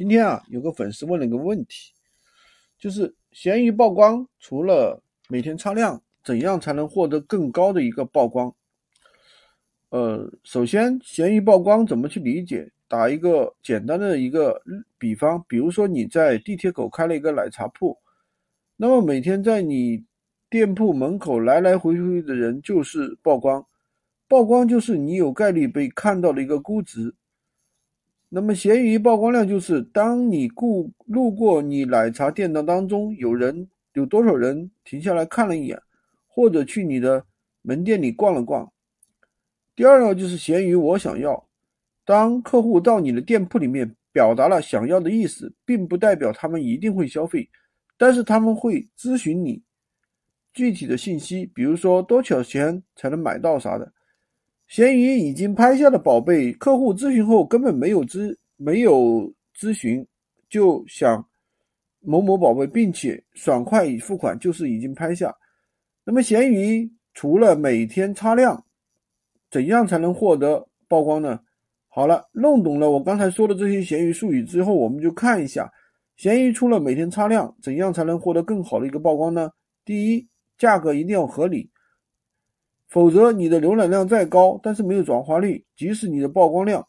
[0.00, 1.92] 今天啊，有个粉丝问了一个问题，
[2.78, 8.50] 就是闲鱼曝光除了每天擦亮，怎样才能获得更高的一个曝光？
[9.90, 12.66] 呃，首先，闲鱼曝光怎么去理解？
[12.88, 14.58] 打一个简单的一个
[14.96, 17.94] 比方，比如说你在地铁口开了一个奶茶铺，
[18.78, 20.02] 那么每天在你
[20.48, 23.66] 店铺门口来来回回的人就是曝光，
[24.26, 27.14] 曝光就是你有概率被看到的一个估值。
[28.32, 35.82] 那么闲鱼曝光量就是当你顾路过你奶茶店的当中，有人有多少人停下来看了一眼，
[36.28, 37.24] 或者去你的
[37.62, 38.72] 门店里逛了逛。
[39.74, 41.44] 第二呢，就是闲鱼我想要，
[42.04, 47.50] 当客户到你的店铺里面表达了想要的意思，并不代表他们一定会消费，
[47.98, 49.60] 但是他们会咨询你
[50.52, 53.92] 具体的信息，比如说多少钱才能买到啥的。
[54.70, 59.28] 闲鱼已经拍下的宝贝，客户咨询后根本没有咨没有
[59.58, 60.06] 咨询，
[60.48, 61.28] 就想
[61.98, 65.34] 某某宝贝，并且爽快已付款，就是已经拍下。
[66.04, 68.64] 那么闲鱼除了每天擦亮，
[69.50, 71.40] 怎样才能获得曝光呢？
[71.88, 75.68] 好了，弄懂了我刚才说的这些闲鱼术语之后，我们就看一下
[76.14, 79.50] 闲鱼除了每天擦亮，怎样才能获得更好的一个曝光呢？
[79.84, 81.68] 第一，价格一定要合理。
[82.90, 86.84] 否则，你的浏览量再高，但是没有转化率，即使你的曝光量，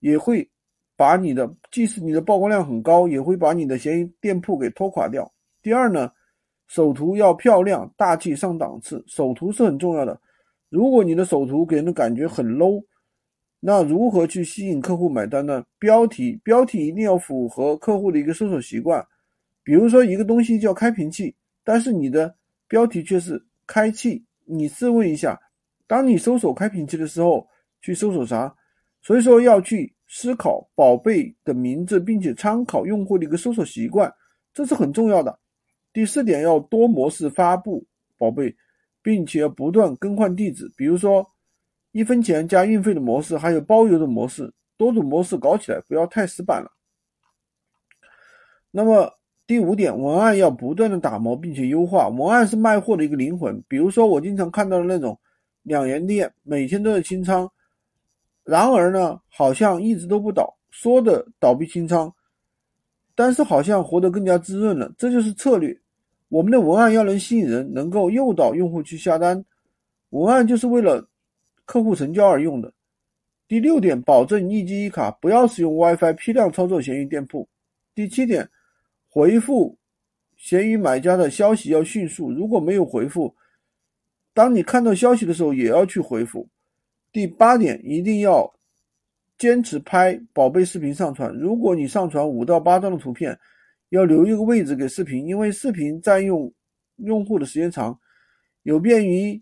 [0.00, 0.48] 也会
[0.96, 5.30] 把你的即使你的曝光量很高，也会把你的闲鱼店铺给拖垮掉。
[5.60, 6.10] 第二呢，
[6.68, 10.18] 首图要漂亮、大气、上档次，首图是很重要的。
[10.70, 12.82] 如果你的首图给人的感觉很 low，
[13.60, 15.62] 那如何去吸引客户买单呢？
[15.78, 19.06] 标题标题一定要符合客户的一个搜索习惯，
[19.62, 22.34] 比如说一个东西叫开瓶器，但是你的
[22.68, 24.24] 标题却是开气。
[24.46, 25.38] 你试问一下，
[25.86, 27.46] 当你搜索开瓶器的时候，
[27.80, 28.54] 去搜索啥？
[29.02, 34.12] 所以说要去思考宝贝的名字，并且参考用户的一个搜索习惯，
[34.54, 35.38] 这是很重要的。
[35.92, 38.56] 第四点，要多模式发布宝贝，
[39.02, 41.28] 并且不断更换地址，比如说
[41.92, 46.70] 一分钱加运费的模式，还有包邮的模式，多种模式搞起来，不要太死板了。
[48.70, 49.12] 那么。
[49.46, 52.08] 第五点，文案要不断的打磨并且优化。
[52.08, 53.62] 文案是卖货的一个灵魂。
[53.68, 55.16] 比如说，我经常看到的那种
[55.62, 57.48] 两元店，每天都在清仓，
[58.42, 62.12] 然而呢，好像一直都不倒，说的倒闭清仓，
[63.14, 64.92] 但是好像活得更加滋润了。
[64.98, 65.78] 这就是策略。
[66.28, 69.44] 我们的文案要能吸引人，能够诱导用户去下单。
[70.10, 71.08] 文案就是为了
[71.64, 72.72] 客户成交而用的。
[73.46, 77.48] 第六点，保证一机一卡，不要使用 WiFi 批量操作闲鱼店铺。
[77.94, 78.50] 第七点。
[79.16, 79.78] 回复
[80.36, 83.34] 闲鱼买家的消息要迅速，如果没有回复，
[84.34, 86.46] 当你看到消息的时候也要去回复。
[87.12, 88.54] 第八点，一定要
[89.38, 91.32] 坚持拍宝贝视频上传。
[91.32, 93.38] 如果你上传五到八张的图片，
[93.88, 96.52] 要留一个位置给视频，因为视频占用
[96.96, 97.98] 用户的时间长，
[98.64, 99.40] 有便于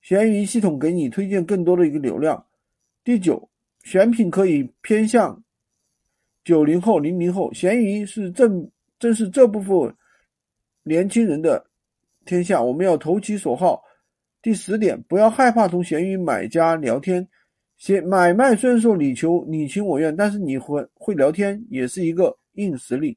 [0.00, 2.46] 闲鱼系统给你推荐更多的一个流量。
[3.04, 3.46] 第九，
[3.82, 5.43] 选品可以偏向。
[6.44, 9.94] 九零后、零零后，闲鱼是正正是这部分
[10.82, 11.64] 年轻人的
[12.26, 13.82] 天下，我们要投其所好。
[14.42, 17.26] 第十点，不要害怕同闲鱼买家聊天，
[17.78, 23.16] 闲买卖虽然说你求你情我愿，但是你会会聊天也是一个硬实力。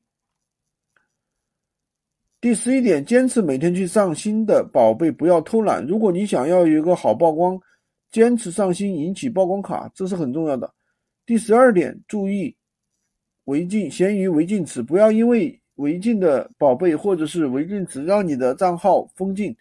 [2.40, 5.86] 第十一点，坚持每天去上新的宝贝，不要偷懒。
[5.86, 7.60] 如果你想要有一个好曝光，
[8.10, 10.74] 坚持上新，引起曝光卡，这是很重要的。
[11.26, 12.57] 第十二点，注意。
[13.48, 19.56] 违禁闲鱼违禁词，不要因为违禁的宝贝或者是违禁词让你的账号封禁。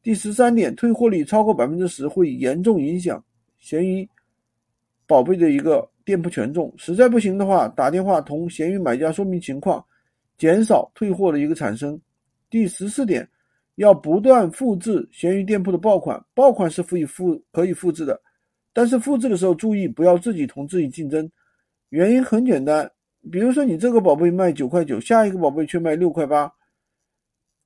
[0.00, 3.22] 第十三点，退货率超过百分之十会严重影响
[3.58, 4.08] 闲鱼
[5.08, 6.72] 宝贝的一个店铺权重。
[6.76, 9.84] 实在不行的话，打电话同闲鱼买家说明情况，
[10.38, 12.00] 减少退货的一个产生。
[12.48, 13.28] 第十四点，
[13.74, 18.20] 要不断复制闲鱼店铺的爆款，爆款是可以复可以复制的，
[18.72, 21.28] 但是复制的时候注意不要自己同自己竞争，
[21.88, 22.88] 原因很简单。
[23.30, 26.52] 比如说，你这个宝贝卖九块九，下一个宝贝却卖六块八，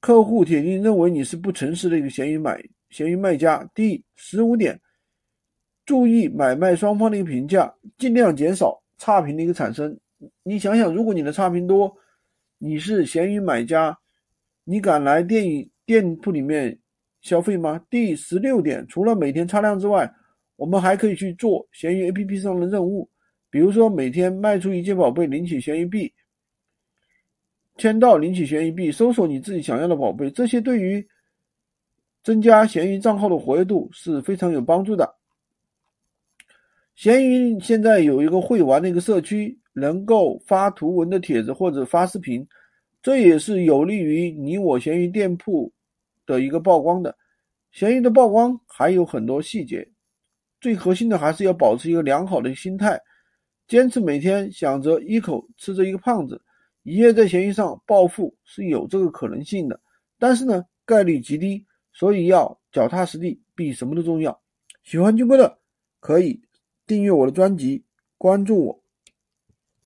[0.00, 3.68] 客户铁定认为你是不诚实的一个闲鱼买闲鱼卖家。
[3.74, 4.80] 第十五点，
[5.84, 9.98] 注意买卖双方的一个评价，尽量减少差评的一个产生。
[10.42, 11.94] 你想想，如果你的差评多，
[12.58, 13.98] 你是闲鱼买家，
[14.64, 16.78] 你敢来店里店铺里面
[17.20, 17.84] 消费吗？
[17.90, 20.10] 第十六点，除了每天擦亮之外，
[20.56, 23.08] 我们还可以去做闲鱼 APP 上的任务。
[23.50, 26.12] 比如说，每天卖出一件宝贝领取闲鱼币，
[27.76, 31.04] 签到领取闲鱼币，搜索你自己想要的宝贝，这些对于
[32.22, 35.16] 增加闲鱼账号的活跃度是非常有帮助的。
[36.94, 42.46] 闲鱼现在有一个会玩的一个社区，能够发图文的帖子或者发视频，
[43.02, 45.72] 这也是有利于你我闲鱼店铺
[46.26, 47.16] 的一个曝光的。
[47.72, 49.88] 闲鱼的曝光还有很多细节，
[50.60, 53.00] 最核心的还是要保持一个良好的心态，
[53.70, 56.42] 坚持每天想着一口吃着一个胖子，
[56.82, 59.78] 一夜在闲鱼上暴富是有这个可能性的，
[60.18, 64.36] 但是呢概率极低，所以要脚踏实地比什么都重要。
[64.82, 65.56] 喜欢军哥的
[66.00, 66.42] 可以
[66.84, 67.84] 订阅我的专辑，
[68.18, 68.79] 关注我。